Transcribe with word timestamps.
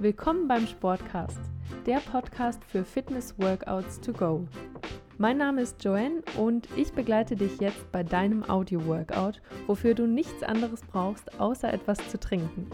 Willkommen 0.00 0.48
beim 0.48 0.66
Sportcast, 0.66 1.38
der 1.84 1.98
Podcast 1.98 2.64
für 2.64 2.86
Fitness-Workouts 2.86 4.00
to 4.00 4.14
go. 4.14 4.48
Mein 5.18 5.36
Name 5.36 5.60
ist 5.60 5.84
Joanne 5.84 6.22
und 6.38 6.66
ich 6.74 6.94
begleite 6.94 7.36
dich 7.36 7.60
jetzt 7.60 7.92
bei 7.92 8.02
deinem 8.02 8.42
Audio-Workout, 8.48 9.42
wofür 9.66 9.92
du 9.92 10.06
nichts 10.06 10.42
anderes 10.42 10.80
brauchst, 10.80 11.38
außer 11.38 11.70
etwas 11.70 11.98
zu 12.08 12.18
trinken. 12.18 12.70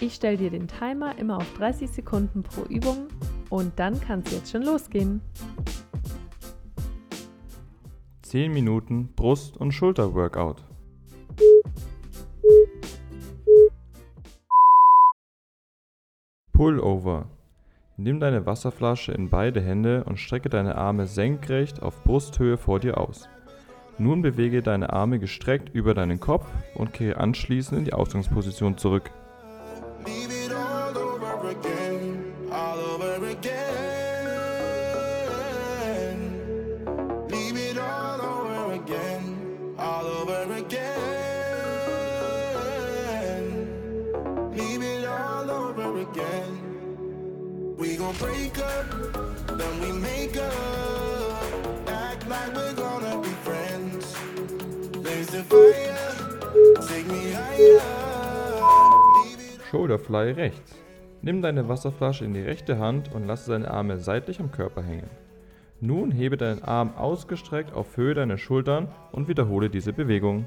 Ich 0.00 0.14
stelle 0.14 0.38
dir 0.38 0.48
den 0.48 0.66
Timer 0.66 1.18
immer 1.18 1.36
auf 1.36 1.52
30 1.58 1.90
Sekunden 1.90 2.42
pro 2.42 2.62
Übung 2.62 3.08
und 3.50 3.78
dann 3.78 4.00
kann 4.00 4.22
es 4.24 4.32
jetzt 4.32 4.50
schon 4.50 4.62
losgehen. 4.62 5.20
10 8.22 8.50
Minuten 8.50 9.12
Brust- 9.14 9.58
und 9.58 9.72
Schulter-Workout. 9.72 10.64
Pullover. 16.56 17.26
Nimm 17.98 18.18
deine 18.18 18.46
Wasserflasche 18.46 19.12
in 19.12 19.28
beide 19.28 19.60
Hände 19.60 20.04
und 20.04 20.18
strecke 20.18 20.48
deine 20.48 20.76
Arme 20.76 21.06
senkrecht 21.06 21.82
auf 21.82 22.02
Brusthöhe 22.02 22.56
vor 22.56 22.80
dir 22.80 22.96
aus. 22.96 23.28
Nun 23.98 24.22
bewege 24.22 24.62
deine 24.62 24.90
Arme 24.90 25.18
gestreckt 25.18 25.68
über 25.74 25.92
deinen 25.92 26.18
Kopf 26.18 26.46
und 26.74 26.94
kehre 26.94 27.18
anschließend 27.18 27.80
in 27.80 27.84
die 27.84 27.92
Ausgangsposition 27.92 28.78
zurück. 28.78 29.10
Shoulderfly 59.70 60.30
rechts. 60.32 60.74
Nimm 61.22 61.42
deine 61.42 61.68
Wasserflasche 61.68 62.24
in 62.24 62.34
die 62.34 62.40
rechte 62.40 62.78
Hand 62.78 63.12
und 63.12 63.26
lasse 63.26 63.50
deine 63.50 63.70
Arme 63.70 63.98
seitlich 63.98 64.40
am 64.40 64.50
Körper 64.50 64.82
hängen. 64.82 65.10
Nun 65.80 66.10
hebe 66.10 66.36
deinen 66.36 66.62
Arm 66.62 66.94
ausgestreckt 66.96 67.74
auf 67.74 67.96
Höhe 67.96 68.14
deiner 68.14 68.38
Schultern 68.38 68.88
und 69.12 69.28
wiederhole 69.28 69.68
diese 69.68 69.92
Bewegung. 69.92 70.46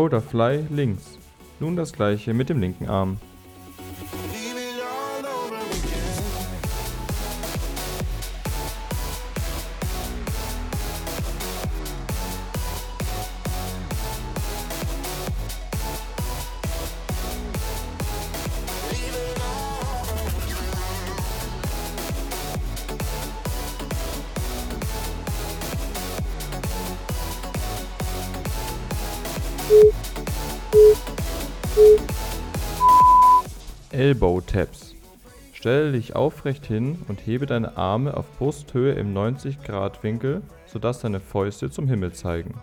Shoulderfly 0.00 0.64
links. 0.70 1.18
Nun 1.58 1.76
das 1.76 1.92
gleiche 1.92 2.32
mit 2.32 2.48
dem 2.48 2.58
linken 2.58 2.88
Arm. 2.88 3.18
Elbow 34.00 34.40
Taps. 34.40 34.94
Stelle 35.52 35.92
dich 35.92 36.16
aufrecht 36.16 36.64
hin 36.64 36.96
und 37.08 37.26
hebe 37.26 37.44
deine 37.44 37.76
Arme 37.76 38.16
auf 38.16 38.24
Brusthöhe 38.38 38.94
im 38.94 39.12
90 39.12 39.62
Grad 39.62 40.02
Winkel, 40.02 40.40
sodass 40.64 41.02
deine 41.02 41.20
Fäuste 41.20 41.70
zum 41.70 41.86
Himmel 41.86 42.14
zeigen. 42.14 42.54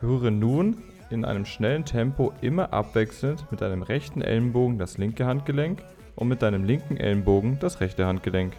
Berühre 0.00 0.30
nun 0.30 0.78
in 1.10 1.26
einem 1.26 1.44
schnellen 1.44 1.84
Tempo 1.84 2.32
immer 2.40 2.72
abwechselnd 2.72 3.44
mit 3.50 3.60
deinem 3.60 3.82
rechten 3.82 4.22
Ellenbogen 4.22 4.78
das 4.78 4.96
linke 4.96 5.26
Handgelenk 5.26 5.82
und 6.16 6.28
mit 6.28 6.40
deinem 6.40 6.64
linken 6.64 6.96
Ellenbogen 6.96 7.58
das 7.60 7.80
rechte 7.80 8.06
Handgelenk. 8.06 8.54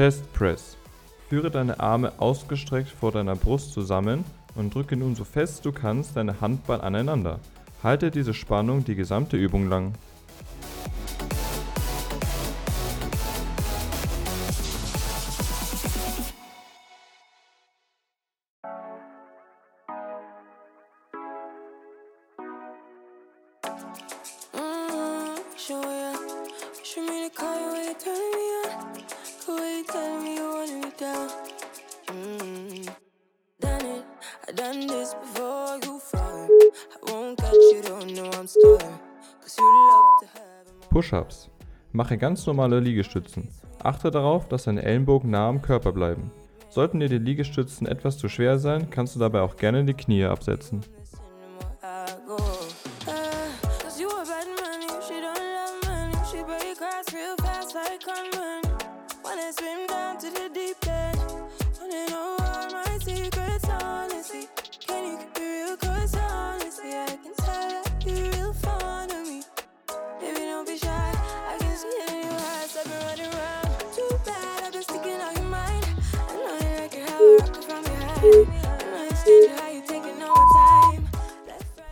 Chest 0.00 0.32
Press. 0.32 0.78
Führe 1.28 1.50
deine 1.50 1.78
Arme 1.78 2.12
ausgestreckt 2.16 2.88
vor 2.88 3.12
deiner 3.12 3.36
Brust 3.36 3.74
zusammen 3.74 4.24
und 4.54 4.74
drücke 4.74 4.96
nun 4.96 5.14
so 5.14 5.24
fest 5.24 5.66
du 5.66 5.72
kannst 5.72 6.16
deine 6.16 6.40
Handballen 6.40 6.80
aneinander. 6.80 7.38
Halte 7.82 8.10
diese 8.10 8.32
Spannung 8.32 8.82
die 8.82 8.94
gesamte 8.94 9.36
Übung 9.36 9.68
lang. 9.68 9.92
Push-ups. 41.00 41.48
Mache 41.92 42.18
ganz 42.18 42.46
normale 42.46 42.78
Liegestützen. 42.78 43.48
Achte 43.82 44.10
darauf, 44.10 44.48
dass 44.48 44.64
deine 44.64 44.82
Ellenbogen 44.82 45.30
nah 45.30 45.48
am 45.48 45.62
Körper 45.62 45.92
bleiben. 45.92 46.30
Sollten 46.68 47.00
dir 47.00 47.08
die 47.08 47.16
Liegestützen 47.16 47.86
etwas 47.86 48.18
zu 48.18 48.28
schwer 48.28 48.58
sein, 48.58 48.90
kannst 48.90 49.16
du 49.16 49.18
dabei 49.18 49.40
auch 49.40 49.56
gerne 49.56 49.82
die 49.82 49.94
Knie 49.94 50.26
absetzen. 50.26 50.82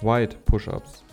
Wide 0.01 0.37
Push-Ups. 0.45 1.05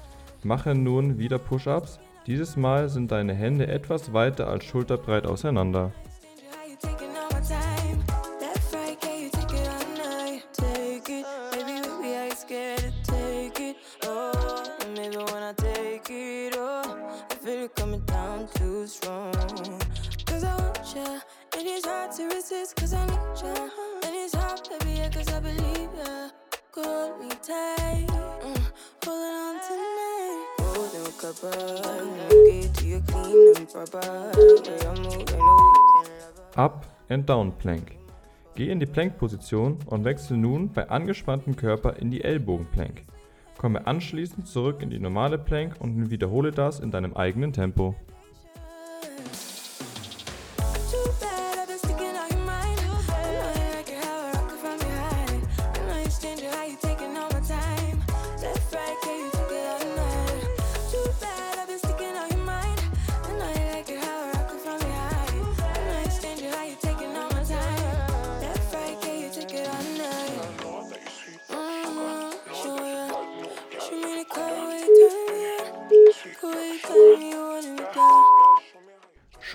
Mache 0.43 0.75
nun 0.75 1.17
wieder 1.17 1.39
Push-Ups. 1.39 1.99
Dieses 2.27 2.55
Mal 2.55 2.87
sind 2.89 3.11
deine 3.11 3.33
Hände 3.33 3.67
etwas 3.67 4.13
weiter 4.13 4.47
als 4.47 4.65
schulterbreit 4.65 5.25
auseinander. 5.25 5.91
Cause 20.25 20.43
I 21.87 22.07
to 22.17 22.23
I 22.93 23.05
need 23.05 23.19
ya. 23.43 23.69
And 24.03 24.15
it's 24.15 24.35
hard, 24.35 24.61
baby, 24.79 24.97
yeah, 24.97 25.09
cause 25.09 25.29
I 25.29 25.39
believe 25.39 25.89
ya. 25.97 26.29
Hold 26.75 27.19
me 27.19 27.29
tight, 27.41 28.24
Up 36.55 36.85
and 37.09 37.29
Down 37.29 37.51
Plank. 37.57 37.97
Geh 38.55 38.69
in 38.69 38.79
die 38.79 38.85
Plank-Position 38.85 39.77
und 39.85 40.05
wechsle 40.05 40.37
nun 40.37 40.71
bei 40.71 40.89
angespanntem 40.89 41.55
Körper 41.55 41.97
in 41.97 42.09
die 42.09 42.23
Ellbogenplank. 42.23 43.03
Komme 43.57 43.85
anschließend 43.85 44.47
zurück 44.47 44.81
in 44.81 44.89
die 44.89 44.99
normale 44.99 45.37
Plank 45.37 45.75
und 45.79 46.09
wiederhole 46.09 46.51
das 46.51 46.79
in 46.79 46.91
deinem 46.91 47.13
eigenen 47.15 47.53
Tempo. 47.53 47.95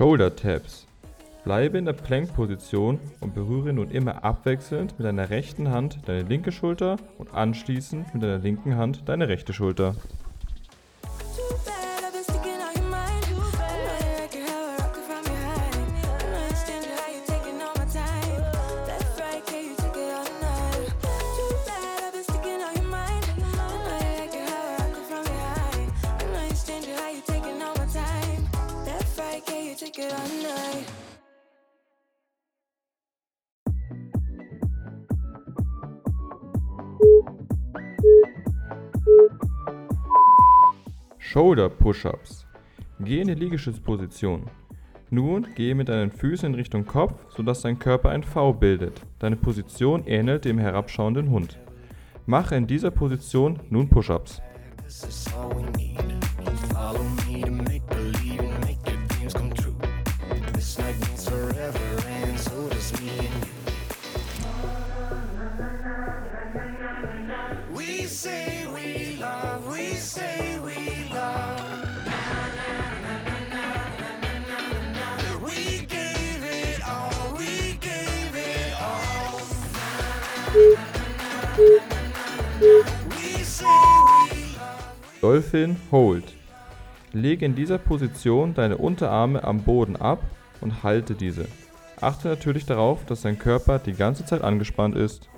Shoulder 0.01 0.35
Taps. 0.35 0.87
Bleibe 1.45 1.77
in 1.77 1.85
der 1.85 1.93
Plank-Position 1.93 2.99
und 3.21 3.35
berühre 3.35 3.75
nun 3.75 3.91
immer 3.91 4.25
abwechselnd 4.25 4.99
mit 4.99 5.07
deiner 5.07 5.29
rechten 5.29 5.69
Hand 5.69 5.99
deine 6.07 6.23
linke 6.23 6.53
Schulter 6.53 6.97
und 7.19 7.35
anschließend 7.35 8.15
mit 8.15 8.23
deiner 8.23 8.39
linken 8.39 8.77
Hand 8.77 9.03
deine 9.11 9.29
rechte 9.29 9.53
Schulter. 9.53 9.95
Shoulder 41.33 41.69
Push-Ups. 41.69 42.45
Geh 42.99 43.21
in 43.21 43.29
die 43.29 43.35
Liegestützposition. 43.35 44.51
Nun 45.11 45.47
gehe 45.55 45.77
mit 45.77 45.89
deinen 45.89 46.11
Füßen 46.11 46.49
in 46.49 46.55
Richtung 46.57 46.85
Kopf, 46.85 47.25
sodass 47.37 47.63
dein 47.63 47.79
Körper 47.79 48.11
ein 48.11 48.25
V 48.25 48.53
bildet. 48.53 49.01
Deine 49.21 49.37
Position 49.37 50.05
ähnelt 50.09 50.45
dem 50.45 50.59
herabschauenden 50.59 51.31
Hund. 51.31 51.57
Mache 52.27 52.57
in 52.57 52.67
dieser 52.67 52.91
Position 52.91 53.61
nun 53.71 53.89
Push-Ups. 53.89 54.43
We 55.55 55.63
need. 55.79 56.01
Follow 56.73 57.05
me 57.29 57.43
to 57.43 57.51
make 57.53 57.81
Dolphin 85.21 85.77
Hold. 85.91 86.25
Lege 87.13 87.45
in 87.45 87.55
dieser 87.55 87.77
Position 87.77 88.55
deine 88.55 88.79
Unterarme 88.79 89.45
am 89.45 89.63
Boden 89.63 89.97
ab 89.97 90.23
und 90.63 90.83
halte 90.83 91.15
diese. 91.15 91.47
Achte 92.01 92.29
natürlich 92.29 92.65
darauf, 92.65 93.05
dass 93.05 93.21
dein 93.21 93.39
Körper 93.39 93.79
die 93.79 93.93
ganze 93.93 94.25
Zeit 94.25 94.41
angespannt 94.41 94.97
ist. 94.97 95.29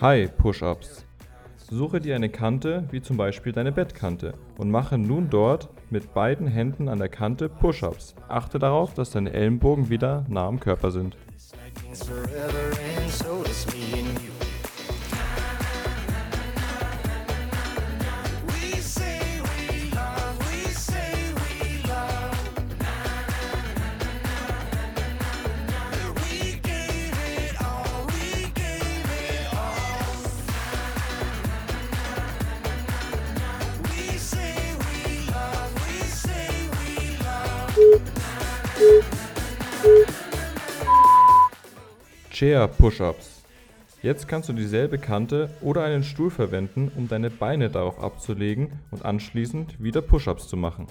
High 0.00 0.36
Push-Ups. 0.36 1.06
Suche 1.70 2.00
dir 2.00 2.14
eine 2.16 2.28
Kante, 2.28 2.84
wie 2.90 3.00
zum 3.00 3.16
Beispiel 3.16 3.52
deine 3.52 3.72
Bettkante, 3.72 4.34
und 4.58 4.70
mache 4.70 4.98
nun 4.98 5.30
dort 5.30 5.70
mit 5.88 6.12
beiden 6.12 6.46
Händen 6.46 6.90
an 6.90 6.98
der 6.98 7.08
Kante 7.08 7.48
Push-Ups. 7.48 8.14
Achte 8.28 8.58
darauf, 8.58 8.92
dass 8.92 9.12
deine 9.12 9.32
Ellenbogen 9.32 9.88
wieder 9.88 10.26
nah 10.28 10.46
am 10.46 10.60
Körper 10.60 10.90
sind. 10.90 11.16
Chair 42.44 42.68
Push-Ups. 42.68 43.42
Jetzt 44.02 44.28
kannst 44.28 44.50
du 44.50 44.52
dieselbe 44.52 44.98
Kante 44.98 45.48
oder 45.62 45.82
einen 45.82 46.04
Stuhl 46.04 46.30
verwenden, 46.30 46.92
um 46.94 47.08
deine 47.08 47.30
Beine 47.30 47.70
darauf 47.70 47.98
abzulegen 47.98 48.70
und 48.90 49.02
anschließend 49.02 49.82
wieder 49.82 50.02
Push-Ups 50.02 50.46
zu 50.46 50.58
machen. 50.58 50.86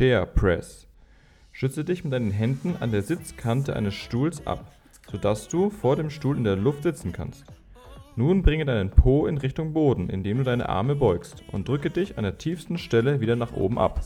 Chair 0.00 0.24
Press. 0.24 0.88
Schütze 1.52 1.84
dich 1.84 2.04
mit 2.04 2.14
deinen 2.14 2.30
Händen 2.30 2.74
an 2.80 2.90
der 2.90 3.02
Sitzkante 3.02 3.76
eines 3.76 3.92
Stuhls 3.92 4.46
ab, 4.46 4.72
sodass 5.10 5.46
du 5.46 5.68
vor 5.68 5.94
dem 5.94 6.08
Stuhl 6.08 6.38
in 6.38 6.44
der 6.44 6.56
Luft 6.56 6.84
sitzen 6.84 7.12
kannst. 7.12 7.44
Nun 8.16 8.40
bringe 8.40 8.64
deinen 8.64 8.88
Po 8.88 9.26
in 9.26 9.36
Richtung 9.36 9.74
Boden, 9.74 10.08
indem 10.08 10.38
du 10.38 10.44
deine 10.44 10.70
Arme 10.70 10.94
beugst 10.94 11.44
und 11.52 11.68
drücke 11.68 11.90
dich 11.90 12.16
an 12.16 12.24
der 12.24 12.38
tiefsten 12.38 12.78
Stelle 12.78 13.20
wieder 13.20 13.36
nach 13.36 13.52
oben 13.52 13.78
ab. 13.78 14.00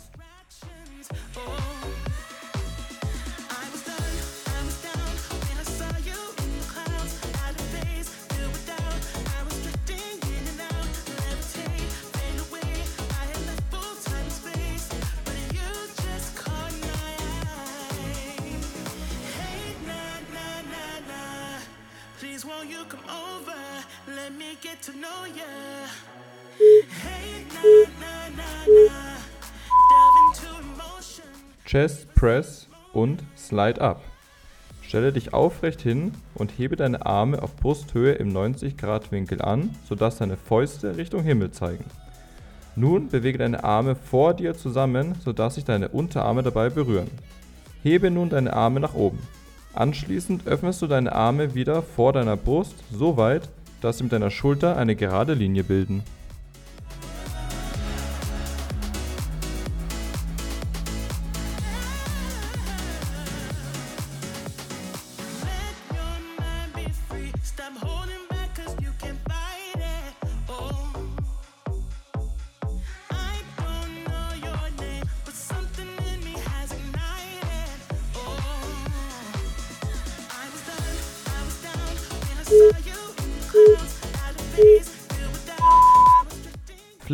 Chest 31.65 32.15
Press 32.15 32.69
und 32.93 33.23
Slide 33.37 33.81
Up. 33.81 34.03
Stelle 34.83 35.13
dich 35.13 35.33
aufrecht 35.33 35.81
hin 35.81 36.13
und 36.35 36.51
hebe 36.59 36.77
deine 36.77 37.05
Arme 37.07 37.43
auf 37.43 37.57
Brusthöhe 37.57 38.13
im 38.13 38.29
90 38.29 38.77
Grad 38.77 39.11
Winkel 39.13 39.41
an, 39.43 39.75
sodass 39.89 40.19
deine 40.19 40.37
Fäuste 40.37 40.97
Richtung 40.97 41.23
Himmel 41.23 41.51
zeigen. 41.51 41.85
Nun 42.77 43.09
bewege 43.09 43.39
deine 43.39 43.63
Arme 43.63 43.95
vor 43.95 44.35
dir 44.35 44.55
zusammen, 44.55 45.15
sodass 45.25 45.55
sich 45.55 45.65
deine 45.65 45.89
Unterarme 45.89 46.43
dabei 46.43 46.71
berühren. 46.71 47.11
Hebe 47.83 48.11
nun 48.11 48.31
deine 48.31 48.53
Arme 48.53 48.81
nach 48.81 48.95
oben. 48.95 49.19
Anschließend 49.75 50.47
öffnest 50.47 50.83
du 50.83 50.87
deine 50.87 51.13
Arme 51.13 51.55
wieder 51.55 51.83
vor 51.83 52.13
deiner 52.13 52.37
Brust 52.37 52.75
so 52.93 53.17
weit, 53.17 53.49
dass 53.85 53.99
sie 53.99 54.05
mit 54.05 54.13
deiner 54.13 54.31
Schulter 54.31 54.77
eine 54.77 54.97
gerade 54.97 55.35
Linie 55.35 55.63
bilden. 55.63 56.03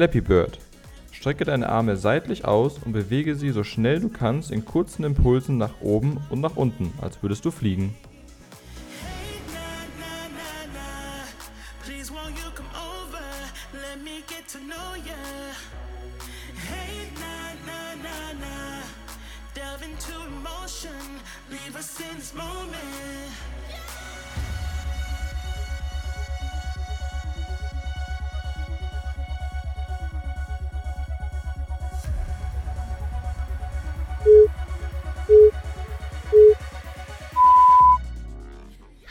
Flappy 0.00 0.22
Bird. 0.22 0.58
Strecke 1.12 1.44
deine 1.44 1.68
Arme 1.68 1.94
seitlich 1.94 2.46
aus 2.46 2.78
und 2.82 2.92
bewege 2.92 3.34
sie 3.36 3.50
so 3.50 3.64
schnell 3.64 4.00
du 4.00 4.08
kannst 4.08 4.50
in 4.50 4.64
kurzen 4.64 5.04
Impulsen 5.04 5.58
nach 5.58 5.82
oben 5.82 6.16
und 6.30 6.40
nach 6.40 6.56
unten, 6.56 6.90
als 7.02 7.22
würdest 7.22 7.44
du 7.44 7.50
fliegen. 7.50 7.94
Hey, 16.66 17.10
na, 17.14 17.52
na, 17.66 18.32
na, 18.40 18.80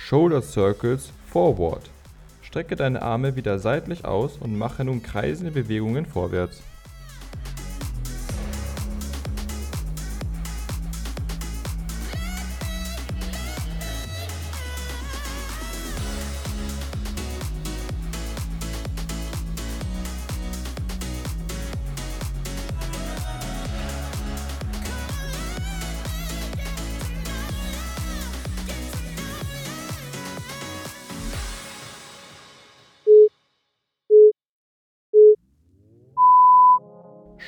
Shoulder 0.09 0.41
Circles 0.41 1.13
Forward. 1.27 1.87
Strecke 2.41 2.75
deine 2.75 3.03
Arme 3.03 3.35
wieder 3.35 3.59
seitlich 3.59 4.05
aus 4.05 4.37
und 4.37 4.57
mache 4.57 4.83
nun 4.83 5.03
kreisende 5.03 5.51
Bewegungen 5.51 6.07
vorwärts. 6.07 6.63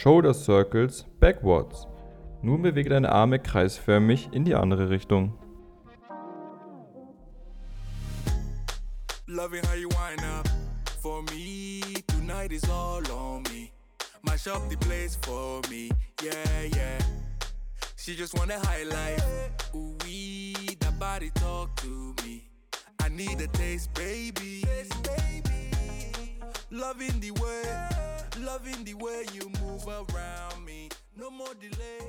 Shoulder 0.02 0.34
Circles 0.34 1.06
Backwards. 1.20 1.86
Nun 2.42 2.64
bewege 2.64 2.90
deine 2.90 3.12
Arme 3.12 3.38
kreisförmig 3.38 4.30
in 4.32 4.46
die 4.46 4.56
andere 4.56 4.90
Richtung. 4.90 5.38
Loving 9.28 9.64
how 9.68 9.76
you 9.76 9.90
wind 9.90 10.24
up 10.24 10.50
for 11.04 11.22
me. 11.32 11.82
Tonight 12.08 12.52
is 12.52 12.68
all 12.68 13.04
on 13.12 13.44
me. 13.44 13.72
Mash 14.24 14.48
up 14.48 14.68
the 14.70 14.78
place 14.78 15.20
for 15.22 15.62
me. 15.70 15.92
Yeah, 16.24 16.64
yeah. 16.76 16.98
She 17.96 18.16
just 18.16 18.36
want 18.36 18.50
a 18.50 18.58
high 18.58 18.86
life. 18.86 19.24
Ooh, 19.76 19.96
we, 20.04 20.56
that 20.80 20.98
body 21.00 21.30
talk 21.36 21.76
to 21.76 22.16
me. 22.26 22.50
I 23.04 23.10
need 23.10 23.40
a 23.40 23.48
taste, 23.50 23.94
baby. 23.94 24.64
Loving 26.72 27.20
the 27.20 27.30
way, 27.32 27.91
loving 28.42 28.84
the 28.86 28.96
way 28.96 29.24
you 29.34 29.50
move 29.62 29.86
around 29.88 30.66
me. 30.66 30.90
No 31.16 31.30
more 31.30 31.54
delay. 31.60 32.00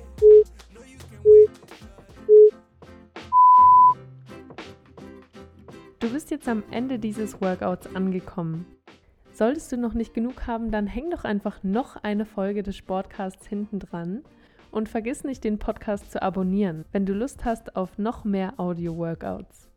No, 0.73 0.81
you 0.81 0.99
can 0.99 1.21
wait. 1.25 1.51
Du 6.01 6.11
bist 6.11 6.31
jetzt 6.31 6.49
am 6.49 6.63
Ende 6.71 6.99
dieses 6.99 7.41
Workouts 7.41 7.95
angekommen. 7.95 8.67
Solltest 9.33 9.73
du 9.73 9.77
noch 9.77 9.95
nicht 9.95 10.15
genug 10.15 10.47
haben, 10.47 10.71
dann 10.71 10.87
häng 10.87 11.11
doch 11.11 11.25
einfach 11.25 11.63
noch 11.63 11.97
eine 11.97 12.27
Folge 12.27 12.63
des 12.63 12.77
Sportcasts 12.77 13.47
hinten 13.47 13.79
dran 13.79 14.23
und 14.71 14.89
vergiss 14.89 15.25
nicht, 15.25 15.45
den 15.45 15.59
Podcast 15.59 16.11
zu 16.11 16.23
abonnieren, 16.23 16.85
wenn 16.93 17.07
du 17.07 17.13
Lust 17.13 17.45
hast 17.45 17.77
auf 17.77 17.99
noch 17.99 18.25
mehr 18.25 18.59
Audio-Workouts. 18.59 19.72